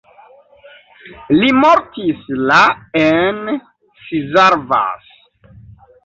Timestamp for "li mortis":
1.41-2.23